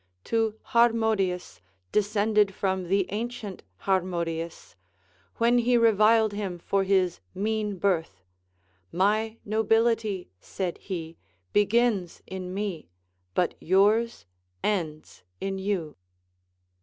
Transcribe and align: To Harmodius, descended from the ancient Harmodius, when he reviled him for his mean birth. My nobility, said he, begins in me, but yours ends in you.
To 0.23 0.55
Harmodius, 0.69 1.61
descended 1.91 2.55
from 2.55 2.87
the 2.87 3.05
ancient 3.11 3.61
Harmodius, 3.81 4.75
when 5.35 5.59
he 5.59 5.77
reviled 5.77 6.33
him 6.33 6.57
for 6.57 6.83
his 6.83 7.19
mean 7.35 7.77
birth. 7.77 8.19
My 8.91 9.37
nobility, 9.45 10.31
said 10.39 10.79
he, 10.79 11.17
begins 11.53 12.23
in 12.25 12.51
me, 12.51 12.89
but 13.35 13.53
yours 13.59 14.25
ends 14.63 15.21
in 15.39 15.59
you. 15.59 15.95